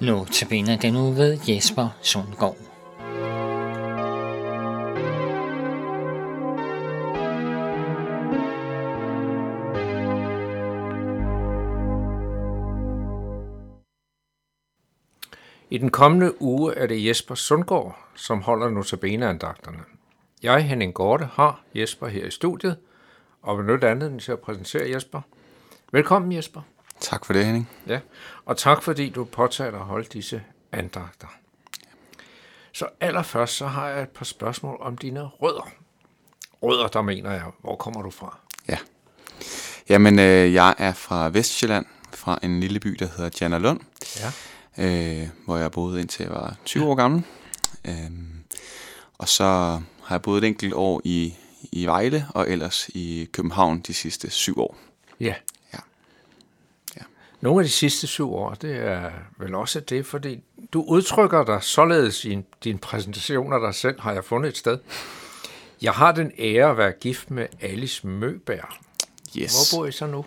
[0.00, 2.56] Nu tabiner den nu ved Jesper Sundgaard.
[15.70, 19.78] I den kommende uge er det Jesper Sundgaard, som holder notabeneandagterne.
[20.42, 22.76] Jeg, Henning Gorte, har Jesper her i studiet,
[23.42, 25.20] og vil nytte andet til at præsentere Jesper.
[25.92, 26.62] Velkommen Jesper.
[27.00, 27.68] Tak for det, Henning.
[27.86, 28.00] Ja,
[28.44, 31.26] og tak fordi du påtager dig at holde disse andagter.
[32.72, 35.68] Så allerførst så har jeg et par spørgsmål om dine rødder.
[36.62, 38.38] Rødder, der mener jeg, hvor kommer du fra?
[38.68, 38.78] Ja.
[39.88, 43.80] Jamen, øh, jeg er fra Vestjylland, fra en lille by, der hedder Jannerlund,
[44.16, 44.32] Ja.
[45.22, 47.22] øh, hvor jeg boede indtil jeg var 20 år gammel.
[47.84, 48.10] Øh,
[49.18, 49.44] og så
[50.04, 51.34] har jeg boet et enkelt år i,
[51.72, 54.76] i Vejle, og ellers i København de sidste syv år.
[55.20, 55.34] Ja.
[57.40, 60.40] Nogle af de sidste syv år, det er vel også det, fordi
[60.72, 64.78] du udtrykker dig således i din præsentation af dig selv, har jeg fundet et sted.
[65.82, 68.78] Jeg har den ære at være gift med Alice Møbær.
[69.38, 69.70] Yes.
[69.70, 70.24] Hvor bor I så nu?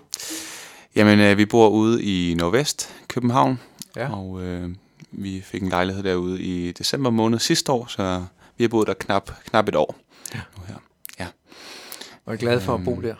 [0.95, 3.59] Jamen, øh, vi bor ude i Nordvest, København,
[3.95, 4.15] Ja.
[4.15, 4.69] og øh,
[5.11, 8.23] vi fik en lejlighed derude i december måned sidste år, så
[8.57, 9.95] vi har boet der knap, knap et år.
[10.33, 10.39] Ja.
[10.57, 10.75] Nu her.
[11.19, 11.27] Ja.
[12.25, 13.15] Og er glad for at bo Øhm, der.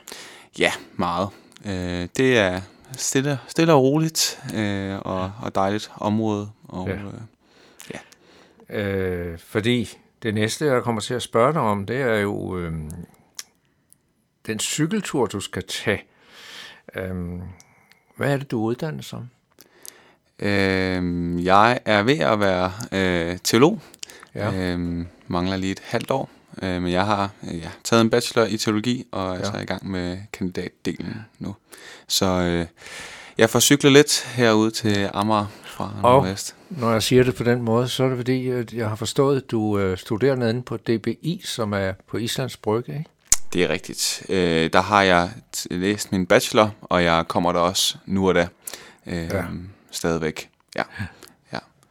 [0.59, 1.29] Ja, meget.
[1.65, 2.61] Øh, det er
[2.95, 6.49] stille, stille og roligt øh, og, og dejligt område.
[6.63, 6.93] Og, Ja.
[7.93, 7.99] ja.
[8.69, 12.57] øh, Øh, fordi det næste, jeg kommer til at spørge dig om, det er jo
[12.57, 12.73] øh,
[14.47, 16.03] den cykeltur, du skal tage.
[16.95, 17.39] Øh,
[18.15, 19.29] hvad er det, du er uddannet som?
[20.39, 23.79] øh, jeg er ved at være øh, teolog.
[24.35, 24.53] Ja.
[24.53, 26.29] Øh, mangler lige et halvt år.
[26.63, 29.43] Øh, men jeg har øh, ja, taget en bachelor i teologi og er Ja.
[29.43, 31.55] så i gang med kandidatdelen nu.
[32.07, 32.65] Så øh,
[33.37, 36.55] jeg får cyklet lidt herude til Amager fra Og- Nordvest.
[36.69, 39.37] Når jeg siger det på den måde, så er det fordi, at jeg har forstået,
[39.41, 43.09] at du øh, studerer nede på DBI, som er på Islands Brygge, ikke?
[43.53, 44.23] Det er rigtigt.
[44.29, 45.29] Øh, der har jeg
[45.71, 48.47] læst min bachelor, og jeg kommer der også nu og da
[49.07, 49.35] øh, Ja.
[49.37, 49.43] ja.
[49.91, 50.49] stadigvæk.
[50.75, 50.83] Ja.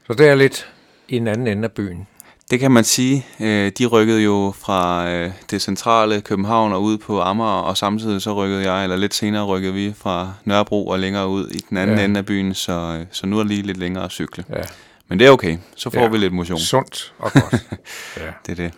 [0.07, 0.69] Så det er lidt
[1.09, 2.07] i en anden ende af byen.
[2.51, 3.27] Det kan man sige.
[3.41, 8.23] Øh, de rykkede jo fra øh, det centrale København og ud på Amager, og samtidig
[8.23, 11.77] så rykkede jeg, eller lidt senere rykkede vi fra Nørrebro og længere ud i den
[11.77, 12.05] anden Ja.
[12.05, 14.45] ende af byen, så, øh, så nu er det lige lidt længere at cykle.
[14.51, 14.63] Ja.
[15.09, 15.59] Men det er okay.
[15.77, 16.09] Så får ja.
[16.09, 16.59] vi lidt motion.
[16.59, 17.53] Sundt og godt.
[18.17, 18.23] ja.
[18.47, 18.73] Det er det.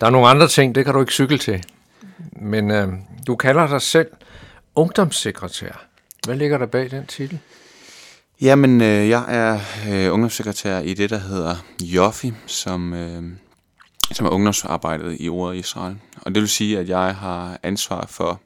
[0.00, 1.64] Der er nogle andre ting, det kan du ikke cykle til.
[2.32, 2.88] Men øh,
[3.26, 4.08] du kalder dig selv
[4.74, 5.84] ungdomssekretær.
[6.26, 7.38] Hvad ligger der bag den titel?
[8.40, 13.22] Jamen, øh, jeg er øh, ungdomssekretær i det, der hedder Joffi, som, øh,
[14.12, 15.96] som er ungdomsarbejdet i ordet Israel.
[16.16, 18.40] Og det vil sige, at jeg har ansvar for,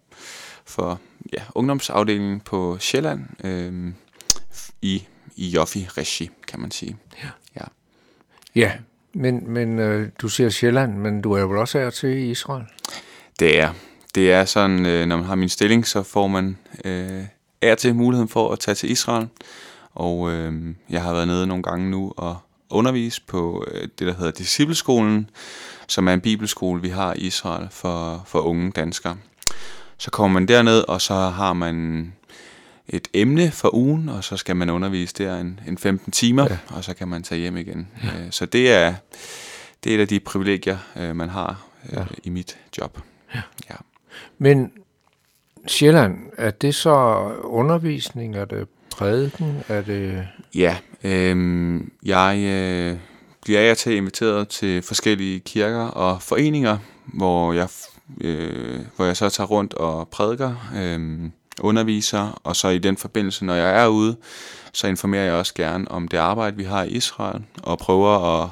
[0.64, 1.00] for
[1.32, 3.92] ja, ungdomsafdelingen på Sjælland øh,
[4.82, 5.02] i,
[5.36, 6.96] i Joffi-regi, kan man sige.
[8.54, 8.72] Ja,
[9.14, 12.64] men, men øh, du siger Sjælland, men du er jo også her til i Israel?
[13.38, 13.72] Det er,
[14.14, 17.24] det er sådan, øh, når man har min stilling, så får man øh,
[17.62, 19.28] er til muligheden for at tage til Israel.
[19.98, 22.36] Og øh, jeg har været nede nogle gange nu og
[22.70, 25.30] undervise på øh, det, der hedder Discipleskolen,
[25.88, 29.16] som er en bibelskole, vi har i Israel for, for unge danskere.
[29.98, 32.12] Så kommer man derned, og så har man
[32.88, 36.58] et emne for ugen, og så skal man undervise der en, en 15 timer, Ja.
[36.76, 37.88] og så kan man tage hjem igen.
[38.04, 38.30] Ja.
[38.30, 38.94] Så det er,
[39.84, 42.04] det er et af de privilegier, øh, man har øh, ja.
[42.24, 42.98] i mit job.
[43.34, 43.40] Ja.
[43.70, 43.74] ja.
[44.38, 44.72] Men
[45.66, 46.90] Sjælland, er det så
[47.44, 48.36] undervisning?
[48.36, 49.62] Er det prædiken?
[49.68, 50.28] Er det...
[50.54, 52.96] Ja, øh, jeg øh,
[53.42, 57.68] bliver af til inviteret til forskellige kirker og foreninger, hvor jeg,
[58.20, 63.44] øh, hvor jeg så tager rundt og prædiker, øh, underviser, og så i den forbindelse,
[63.44, 64.16] når jeg er ude,
[64.72, 68.48] så informerer jeg også gerne om det arbejde, vi har i Israel, og prøver at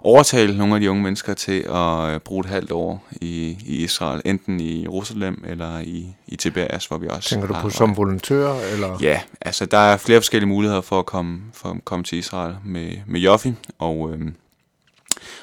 [0.00, 3.84] overtale nogle af de unge mennesker til at øh, bruge et halvt år i, i
[3.84, 7.96] Israel, enten i Jerusalem eller i, i Tiberias, hvor vi også Tænker du på som
[7.96, 8.54] volontør?
[8.72, 8.98] Eller?
[9.00, 12.56] Ja, altså der er flere forskellige muligheder for at komme, for at komme til Israel
[12.64, 14.34] med, med Joffi, og, øhm,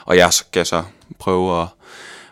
[0.05, 0.83] og jeg skal så
[1.19, 1.67] prøve at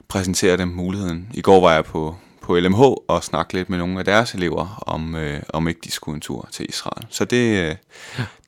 [0.08, 1.30] præsentere dem muligheden.
[1.34, 4.84] I går var jeg på, på LMH og snakke lidt med nogle af deres elever,
[4.88, 7.08] om, øh, om ikke de skulle en tur til Israel.
[7.10, 7.76] Så det, øh,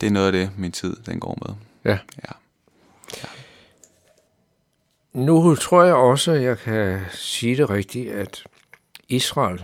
[0.02, 1.56] det er noget af det, min tid den går med.
[1.92, 1.98] Ja.
[2.18, 2.34] Ja.
[5.14, 8.44] Nu tror jeg også, at jeg kan sige det rigtigt, at
[9.10, 9.64] Israel,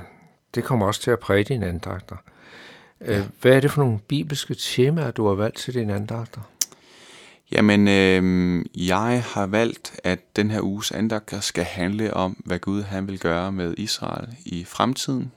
[0.55, 2.15] det kommer også til at præge dine andagter.
[3.07, 3.23] Ja.
[3.41, 6.41] Hvad er det for nogle bibelske temaer, du har valgt til dine andagter?
[7.51, 12.83] Jamen, øh, jeg har valgt, at den her uges andagter skal handle om, hvad Gud
[12.83, 15.31] han vil gøre med Israel i fremtiden.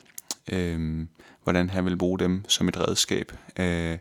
[0.52, 1.06] Øh,
[1.42, 3.32] hvordan han vil bruge dem som et redskab.
[3.58, 3.98] Øh,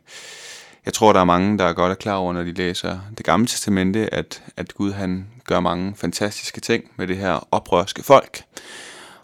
[0.86, 3.26] jeg tror, der er mange, der er godt er klar over, når de læser det
[3.26, 8.44] gamle testamente, at, at Gud han gør mange fantastiske ting med det her oprørske folk.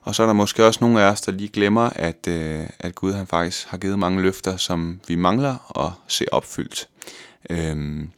[0.02, 2.96] Og så er der måske også nogle af os, der lige glemmer, at, øh, at
[2.96, 6.90] Gud han faktisk har givet mange løfter, som vi mangler at se opfyldt.
[7.50, 8.12] Øhm,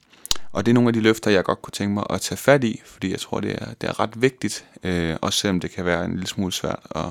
[0.52, 2.64] og det er nogle af de løfter, jeg godt kunne tænke mig at tage fat
[2.64, 5.86] i, fordi jeg tror, det er, det er ret vigtigt, øh, også selvom det kan
[5.86, 7.04] være en lille smule svært at,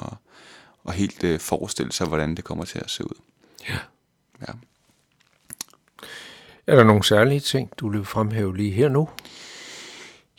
[0.88, 3.14] at helt øh, forestille sig, hvordan det kommer til at se ud.
[3.68, 3.72] Ja.
[3.72, 3.78] Ja.
[6.68, 9.08] Er der nogle særlige ting, du vil fremhæve lige her nu?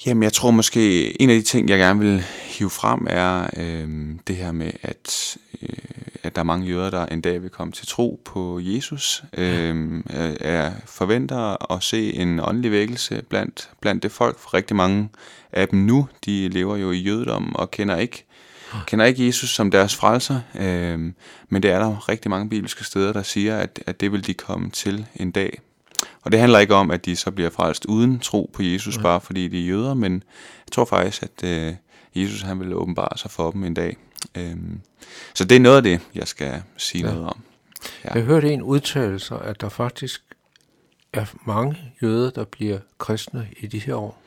[0.06, 4.16] Jamen, jeg tror måske, en af de ting, jeg gerne vil hive frem, er øh,
[4.28, 5.70] det her med, at, øh,
[6.24, 9.24] at der er mange jøder, der en dag vil komme til tro på Jesus.
[9.38, 10.02] Øh,
[10.42, 14.40] jeg forventer at se en åndelig vækkelse blandt, blandt det folk.
[14.40, 15.10] For rigtig mange
[15.52, 18.26] af dem nu, de lever jo i jødedom og kender ikke
[18.88, 21.00] kender ikke Jesus som deres frelser, øh,
[21.50, 24.34] men det er der rigtig mange bibelske steder, der siger, at, at det vil de
[24.34, 25.60] komme til en dag.
[26.30, 29.02] Og det handler ikke om, at de så bliver frelst uden tro på Jesus, ja.
[29.02, 30.14] bare fordi de er jøder, men
[30.66, 31.74] jeg tror faktisk, at øh,
[32.16, 33.98] Jesus han vil åbenbare sig for dem en dag.
[34.38, 34.82] Øhm,
[35.34, 37.14] så det er noget af det, jeg skal sige ja.
[37.14, 37.40] noget om.
[38.06, 38.14] Ja.
[38.14, 40.24] Jeg hørte en udtalelse, at der faktisk
[41.14, 44.22] er mange jøder, der bliver kristne i de her år.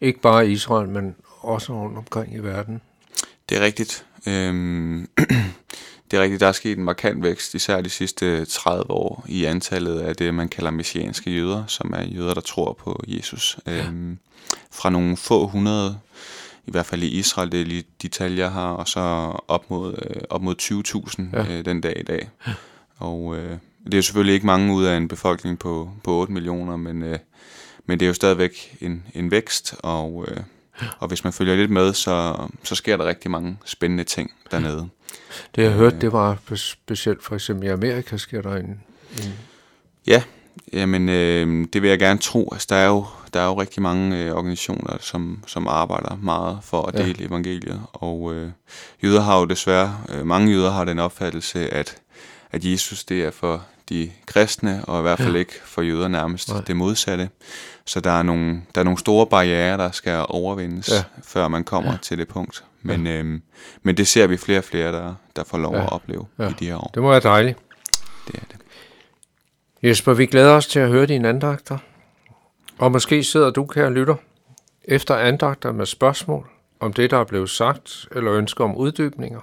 [0.00, 2.80] Ikke bare i Israel, men også rundt omkring i verden.
[3.48, 4.06] Det er rigtigt.
[4.26, 5.08] Øhm,
[6.10, 9.44] det er rigtigt, der er sket en markant vækst, især de sidste 30 år, i
[9.44, 13.58] antallet af det, man kalder messianske jøder, som er jøder, der tror på Jesus.
[13.66, 13.86] Ja.
[13.86, 14.18] Øhm,
[14.70, 15.98] fra nogle få hundrede,
[16.66, 19.00] i hvert fald i Israel, det er lige de tal, jeg har, og så
[19.48, 21.58] op mod, øh, op mod 20.000 ja.
[21.58, 22.28] øh, den dag i dag.
[22.46, 22.52] Ja.
[22.98, 26.32] Og øh, det er jo selvfølgelig ikke mange ud af en befolkning på, på 8
[26.32, 27.18] millioner, men, øh,
[27.86, 30.36] men det er jo stadigvæk en, en vækst, og, øh,
[30.98, 34.88] og hvis man følger lidt med, så, så sker der rigtig mange spændende ting dernede.
[35.56, 38.80] Det jeg hørte, det var specielt for eksempel i Amerika sker der en...
[39.18, 39.34] en
[40.06, 40.22] ja,
[40.72, 42.48] jamen øh, det vil jeg gerne tro.
[42.52, 46.58] Altså, der, er jo, der er jo rigtig mange øh, organisationer, som, som arbejder meget
[46.62, 47.26] for at dele ja.
[47.26, 47.82] evangeliet.
[47.92, 48.50] Og øh,
[49.02, 51.96] jøder har jo desværre, øh, mange jøder har den opfattelse, at,
[52.50, 55.38] at Jesus det er for de kristne, og i hvert fald ja.
[55.38, 56.62] ikke for jøder nærmest Nej.
[56.66, 57.30] det modsatte.
[57.84, 61.04] Så der er, nogle, der er nogle store barriere, der skal overvindes, ja.
[61.22, 61.98] før man kommer ja.
[62.02, 62.64] til det punkt.
[62.82, 63.12] Men, ja.
[63.12, 63.42] øhm,
[63.82, 65.82] men det ser vi flere og flere, der, der får lov ja.
[65.82, 66.48] at opleve ja.
[66.48, 66.90] i de her år.
[66.94, 67.58] Det må være dejligt.
[68.26, 68.56] Det er det.
[69.82, 71.78] Jesper, vi glæder os til at høre dine andagter.
[72.78, 74.14] Og måske sidder du, kære lytter,
[74.84, 76.50] efter andagter med spørgsmål
[76.80, 79.40] om det, der er blevet sagt, eller ønsker om uddybninger,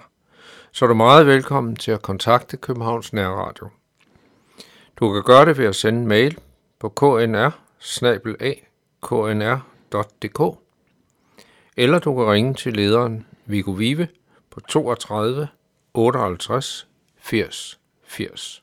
[0.72, 3.70] så er du meget velkommen til at kontakte Københavns Nærradio.
[5.00, 6.38] Du kan gøre det ved at sende en mail
[6.80, 7.50] på knr
[9.02, 10.60] knr.dk
[11.78, 14.08] eller du kan ringe til lederen Viggo Vive
[14.50, 15.48] på 32
[15.94, 16.88] 58
[17.18, 18.62] 80 80.